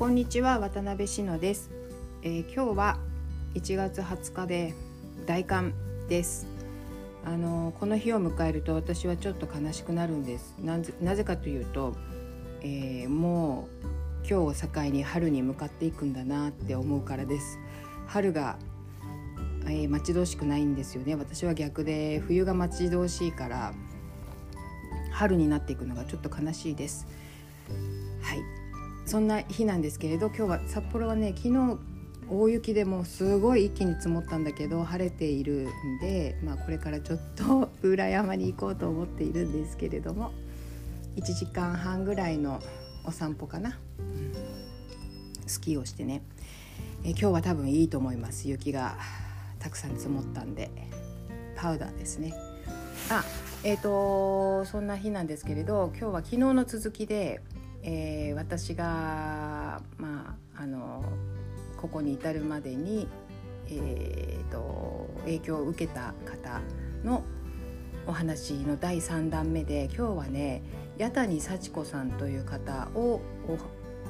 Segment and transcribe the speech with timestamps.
[0.00, 1.70] こんにちは渡辺志乃です、
[2.22, 2.98] えー、今日は
[3.52, 4.72] 1月20日で
[5.26, 5.74] 大寒
[6.08, 6.46] です。
[7.22, 10.54] あのこの日を迎えると私はちょっと悲しくなるんです。
[10.58, 11.94] なぜなぜかというと、
[12.62, 17.58] えー、もう今日を境に春に向かっていくんだなって思うからです。
[18.06, 18.56] 春が、
[19.66, 21.14] えー、待ち遠しくないんですよね。
[21.14, 23.74] 私は逆で冬が待ち遠しいから
[25.12, 27.06] 春になっていくのがちょっと悲しいです。
[28.22, 28.59] はい。
[29.10, 31.78] そんな日なんですけれど今日は札幌はね昨日
[32.28, 35.66] 大雪でもすごい一気に積もったんだけど晴れている
[35.98, 40.30] んで、まあ、これからちょっと裏山に行こうと思っているんですけれども
[41.16, 42.60] 1時間半ぐらいの
[43.04, 44.32] お散歩かな、うん、
[45.44, 46.22] スキーをしてね。
[47.02, 48.48] え今日は多分いいと思います。
[48.48, 48.96] 雪が
[49.58, 50.70] たくさん積もったんで。
[51.56, 52.32] パウダーですね。
[53.08, 53.24] あ
[53.64, 57.40] えっ、ー、とそんな日なんですけれど今日は昨日の続きで
[57.82, 61.02] えー、私が、まあ、あの
[61.76, 63.08] ここに至るまでに、
[63.68, 66.60] えーと、影響を受けた方
[67.04, 67.24] の
[68.06, 70.62] お話の第3弾目で今日はね
[70.98, 73.20] 八谷幸子さんという方を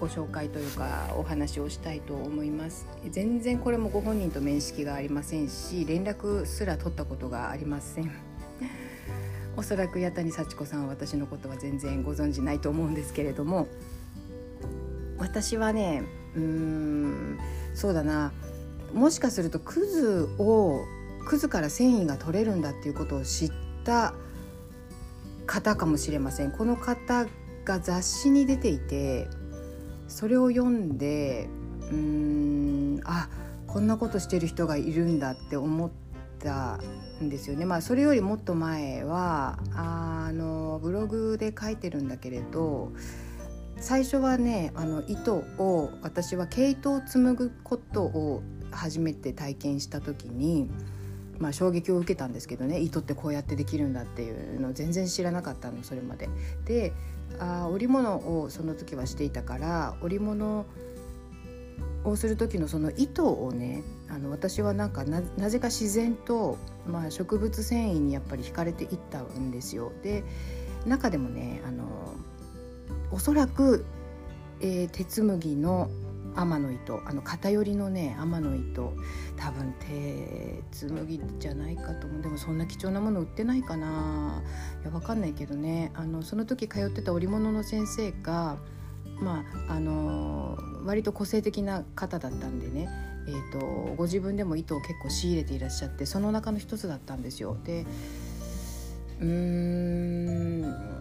[0.00, 2.86] ご紹介というかお話をしたいと思います。
[3.10, 8.27] 全然これもご本人と面識がありませんし連絡すら取ったことがありません。
[9.56, 13.66] おそらく八谷幸子さんは私のことは全然ご存じないと思うんですけれども
[15.18, 16.02] 私はね
[16.34, 17.38] うーん
[17.74, 18.32] そうだな。
[18.92, 20.84] もしかするとクズを
[21.26, 23.52] クズから繊維が取れるんだっていうことを知っ
[23.84, 24.14] た
[25.46, 26.52] 方かもしれません。
[26.52, 27.26] この方
[27.64, 29.28] が雑誌に出ていて
[30.08, 31.48] それを読んで
[31.90, 33.28] うーんあ
[33.66, 35.90] こんなことしてる人がいるんだって思っ
[36.38, 36.78] た
[37.22, 37.64] んですよね。
[37.64, 42.92] まあ、それよりもっと前はあのブログで書いてるんだけれど
[43.80, 50.68] 最初はねあの糸を私は毛糸を紡ぐことを初めて体験した時に、
[51.38, 56.28] まあ、衝撃を受けたんですけどね糸ってこうやってできるんだっていうのを全然知らなかったのそれまで。
[56.64, 56.92] で
[57.38, 60.66] あ織物をその時はしていたから織物を
[62.16, 69.92] する時のその糸をねあの私はなんかなぜか自然と、まあ、植物繊維にやっぱり惹かれていったんですよ。
[70.02, 70.24] で
[70.86, 72.14] 中でもねあの
[73.10, 73.84] おそらく、
[74.60, 75.90] えー、鉄麦の
[76.36, 78.92] 天の糸あの偏りのね天の糸
[79.36, 79.74] 多分
[80.70, 82.22] 鉄麦じゃないかと思う。
[82.22, 84.42] でもそんな貴重なもの売ってないかな。
[84.82, 85.90] いや分かんないけどね。
[85.94, 88.56] あのその時通ってた織物の先生が
[89.20, 92.88] まああの割と個性的な方だったんでね、
[93.26, 97.56] えーと、ご自分でも糸を結構仕入れていらっしゃってその中の一つだったんですよ。
[97.64, 97.84] で
[99.20, 100.98] うーん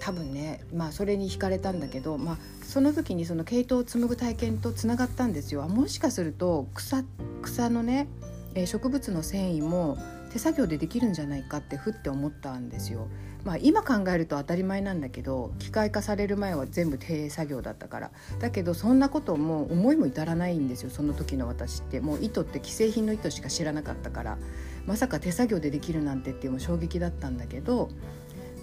[0.00, 5.62] 多分ね、まあ、それに惹かれたんだけど、まあ、その時にその毛糸を紡ぐ体験とつながったんですよ。
[5.68, 7.04] もしかすると草
[7.42, 8.08] 草のね
[8.66, 9.96] 植物の繊維も
[10.32, 13.08] 手作業でできるんじゃないかってふって思ったんですよ。
[13.44, 24.38] まあ、今考えると当たり前なんだけど機械化される前は全部手作業だったからだけどそんなことも思いも至らないんですよその時の私ってもう糸って既製品の糸しか知らなかったから
[24.86, 27.90] まさか手作業でできるなんてっていうのも衝撃だったんだけど。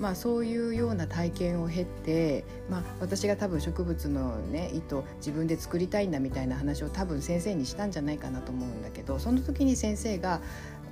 [0.00, 10.40] まあ、そういうような体験を経て、まあ、私が多分植物の、ね、糸自分で作りたいんだみたいな話を多分先生にしたんじゃないかなと思うんだけどその時に先生が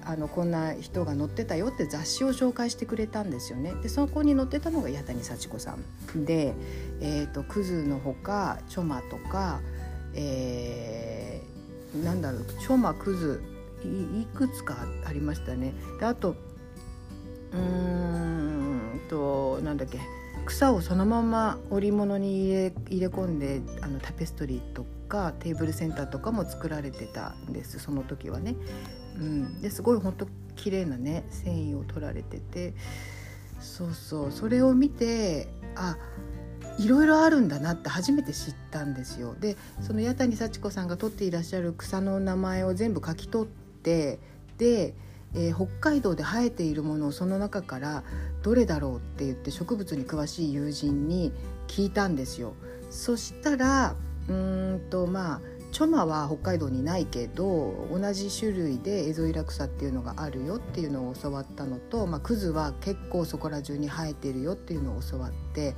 [0.09, 3.75] あのこんな人が載ってたよって雑誌を紹介してくれたんですよね。
[3.83, 5.77] でそこに載ってたのが八谷幸子さ
[6.15, 6.55] んで、
[7.01, 9.61] えーと、クズのほかチョマとか、
[10.15, 13.43] えー、なんだろうチョマクズ
[13.83, 15.75] いくつかありましたね。
[15.99, 19.99] であとうーんとなんだっけ
[20.47, 28.55] 草をそのまま織物に入れ入れ込んであのタペストリーとかテーブルセンターとかも作られてたんですその時はね。
[29.19, 32.75] うん、ですごい本当綺麗なね繊維を取られてて
[33.61, 35.97] そうそうそれを見てあ
[36.79, 39.35] いろいろあるんだなって初めて知ったんですよ。
[39.39, 43.49] でその八谷幸子さんが取っていらっしゃる草の名前を全部書き取っ
[43.83, 44.19] て
[44.59, 44.95] で、
[45.35, 48.05] えー、北海道で生えているものをその中から
[48.43, 51.33] どれだろうって言って植物に詳しい友人に
[51.67, 52.55] 聞いたんですよ。
[52.91, 53.95] そしたら
[54.29, 55.41] うんとまあ
[55.77, 65.75] チョマは北海道にないけど同じ種類でエゾイラクサっていうのがあるよっていうのを教わったのと、まあ、クズは結構そこら中に生えてるよっていうのを教わって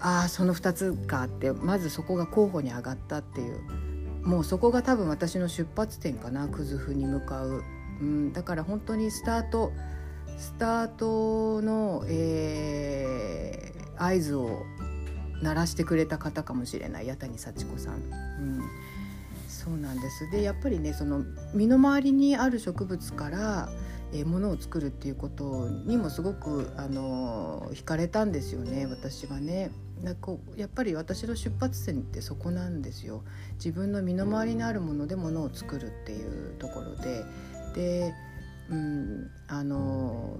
[0.00, 3.58] ああその2つかってまずそこが候補に上がったっていう。
[4.22, 7.62] もうそこが多分私の出発点かなクズ風に向かう、
[8.00, 9.72] うん、だから本当にスタート
[10.36, 14.64] スタートの、えー、合図を
[15.42, 17.08] 鳴らしてくれた方かもしれない。
[17.08, 17.94] 八谷幸子さん。
[17.94, 18.60] うん。
[19.66, 23.68] そうなんですでやっぱりねその身の回りにある植物から
[24.12, 29.70] え、ものを作るっていうことにもすごくあの惹かれたんですよね私はね。
[30.02, 33.24] なこうやっぱり私の出発点ってそこなんですよ。
[33.54, 37.24] 自分の身の回りにあるものでものを作るっていうところで
[37.74, 38.14] で、
[38.70, 40.38] うん、あの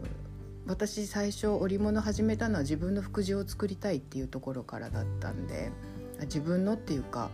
[0.67, 5.73] 私最初織物始めたのは自分の福祉を作りたいっていうところからだったんで
[6.23, 7.31] 自分のっていうか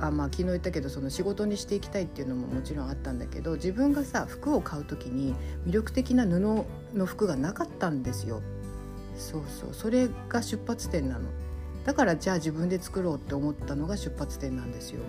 [0.00, 5.34] あまあ昨日言ったけどその仕事にしていきたいっていうのももちろんあったんだけど自分がさ服を買う時に
[5.66, 6.66] 魅力的な布の
[7.06, 8.42] 服がなかったんですよ。
[9.16, 11.28] そうそうそれが出発点なの。
[11.84, 15.00] だからじゃあ自分で作ろうって思ったのが出発点なんですよ。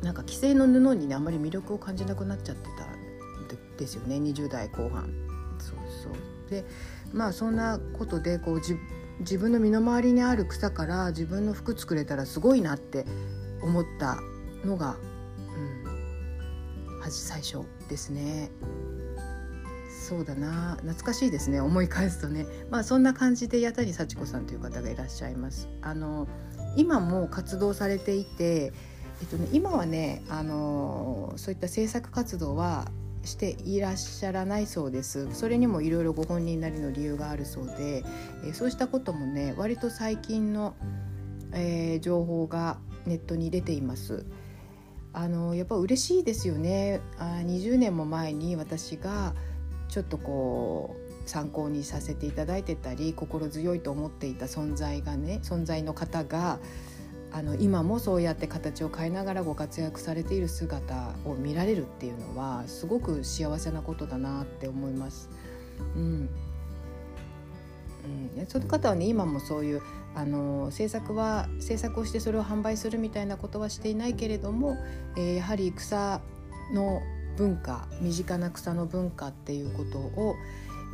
[0.00, 5.08] うん、なんか既製の布にねあんまり魅力を感じなくなっちゃってたんですよね20代後半。
[5.58, 6.64] そうそうで
[7.12, 8.60] まあそんなことでこう
[9.20, 13.04] 自分の身の回りにある草から自分の服作れたらすごいなって
[13.62, 14.18] 思った
[14.64, 14.96] のが、
[16.86, 18.50] うん、はじ最初ですね。
[20.02, 20.76] そうだな。
[20.80, 22.46] 懐かしいですね思い返すとね。
[22.70, 25.68] まあそんな感じで八谷幸子さんという方がいらっしゃいます。
[25.80, 26.26] あの
[26.76, 28.72] 今も活動されていて
[29.20, 32.90] えっとね今はねあのそういった制作活動は
[33.24, 35.32] していらっしゃらないそうです。
[35.32, 38.04] それにもいろいろご本人なりの理由があるそうで、
[38.44, 40.74] えー、そうしたこともね割と最近の、
[41.52, 44.26] えー、情報がネットに出ています。
[45.14, 47.00] あのやっぱ嬉しいですよね。
[47.18, 49.34] あ20年も前に私が
[49.88, 56.58] ちょっとこう参考にさせていただいてたり心強いと思っていた存在がね存在の方が
[57.32, 65.30] あの今もそうやって形を変えながらご活躍されている姿を見られるっていうのはすごく幸せなことだなって思います。
[65.96, 66.28] うん
[68.36, 69.82] うん、その方はね今もそういう
[70.14, 74.76] あの制作は制作をしてそれを販売するみたいなことはしていないけれども、
[75.16, 76.20] えー、やはり草
[76.74, 77.00] の
[77.36, 80.34] 文化身近な草の文化っていうことを、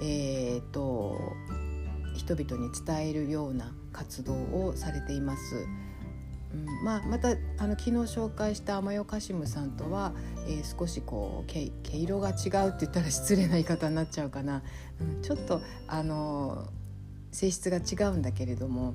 [0.02, 1.19] えーと
[2.19, 5.67] 人々に伝えるような活動をされています。
[6.55, 10.12] うんまあ、またあの昨日紹介したアマヨカシムさんとは、
[10.47, 14.62] えー、少しこう毛毛色が違うって言ったら失礼な言い方になっちゃうかな、
[15.00, 16.67] うん、ちょっとあの
[17.33, 18.95] 性質が違うんだけれども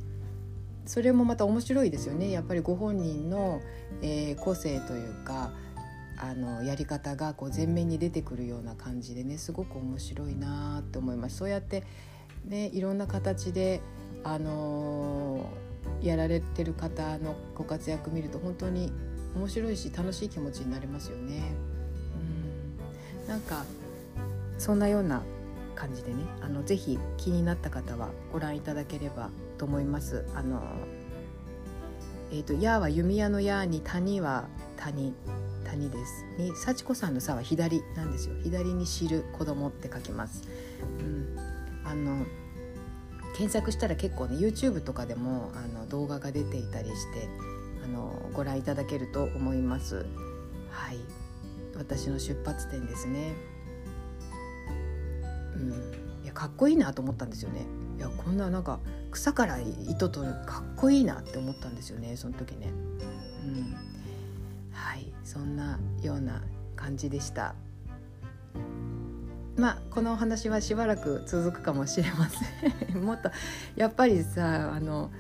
[0.86, 3.62] それもまた面白いですよねやっぱりご本人の、
[4.02, 5.52] えー、個性というか
[6.18, 11.38] あのやり方がこう前面に出てくるような感じでねすごく面白いなって思います。
[11.38, 11.84] そうやって、
[12.46, 13.82] ね、いろんな形で
[14.24, 18.91] あのーやられてる方のご活躍見ると本当に
[19.35, 21.41] 面白いし楽しい気持ちになりますよね。
[23.24, 23.63] うんなんか
[24.57, 25.24] そんなような
[25.75, 30.25] 感じでねあのぜひ気になった方はご覧いただければと思います。
[30.35, 30.62] あの
[32.31, 34.47] えーと、やは弓矢の矢に谷は
[34.77, 35.13] 谷
[35.63, 36.25] 谷です。
[36.38, 38.35] に幸子さんの「さ」は左なんですよ。
[38.41, 40.44] 左に知る子供って書きます。
[41.00, 41.38] うん、
[41.85, 42.25] あの
[43.33, 47.27] 検索したら結構ね YouTube とかでもあの動画が出ていたりして
[47.83, 50.06] あのご覧いただけると思います。
[50.69, 50.97] はい
[51.75, 53.33] 私の出発点ですね。
[55.56, 57.65] うん、いやかっこいいなと思ったんですよね。
[57.97, 58.80] いやこんななんか
[59.11, 62.71] 草から糸取るかっこいいなって思ったんですよねその時ね。
[63.44, 63.75] うん、
[64.71, 66.44] はいそんなような
[66.75, 67.56] 感じでした。
[69.57, 73.04] まあこのお話はしばらく続くかもしれません。
[73.04, 73.30] もっと
[73.76, 75.12] やっぱりさあの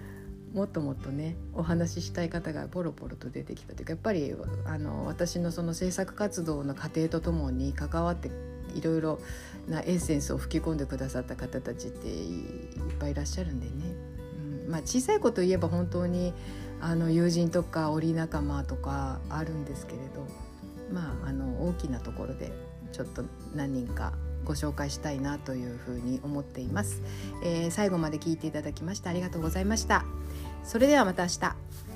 [0.53, 4.35] もっともっとねお話ししたい方がポロポロと出てきたというかやっぱり
[4.65, 8.29] あの私のその制作活動の過程とともに関わって
[8.75, 9.19] いろいろ
[9.67, 13.71] なエッセンスを吹き込んでくださった方たちっていっぱいいらっしゃるんでね、
[14.65, 16.33] うん、まあ小さいこと言えば本当に
[16.81, 20.27] あの友人とか織仲間とかあるんですけれど
[20.91, 22.51] まああの大きなところで
[22.93, 24.13] ちょっと何人か
[24.45, 27.01] ご紹介したいなというふうに思っています、
[27.43, 30.05] えー、最後まで聞いていただきましてありがとうございました。
[30.63, 31.92] それではまた明日。